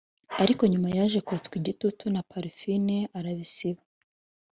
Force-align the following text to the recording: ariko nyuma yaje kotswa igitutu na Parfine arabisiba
ariko 0.43 0.63
nyuma 0.71 0.89
yaje 0.97 1.19
kotswa 1.29 1.53
igitutu 1.61 2.03
na 2.13 2.21
Parfine 2.29 2.97
arabisiba 3.17 3.81